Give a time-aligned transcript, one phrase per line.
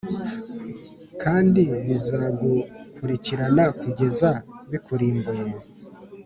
[1.23, 4.29] kandi bizagukurikirana kugeza
[4.71, 5.49] bikurimbuye.